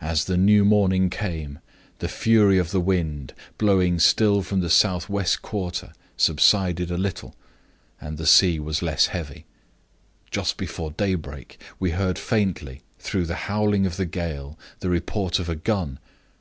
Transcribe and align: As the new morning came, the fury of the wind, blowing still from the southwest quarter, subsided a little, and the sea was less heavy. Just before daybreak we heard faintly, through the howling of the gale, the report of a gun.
As 0.00 0.24
the 0.24 0.36
new 0.36 0.64
morning 0.64 1.08
came, 1.08 1.60
the 2.00 2.08
fury 2.08 2.58
of 2.58 2.72
the 2.72 2.80
wind, 2.80 3.32
blowing 3.58 4.00
still 4.00 4.42
from 4.42 4.58
the 4.58 4.68
southwest 4.68 5.40
quarter, 5.40 5.92
subsided 6.16 6.90
a 6.90 6.98
little, 6.98 7.36
and 8.00 8.18
the 8.18 8.26
sea 8.26 8.58
was 8.58 8.82
less 8.82 9.06
heavy. 9.06 9.44
Just 10.32 10.56
before 10.56 10.90
daybreak 10.90 11.60
we 11.78 11.92
heard 11.92 12.18
faintly, 12.18 12.82
through 12.98 13.26
the 13.26 13.36
howling 13.46 13.86
of 13.86 13.98
the 13.98 14.04
gale, 14.04 14.58
the 14.80 14.90
report 14.90 15.38
of 15.38 15.48
a 15.48 15.54
gun. 15.54 16.00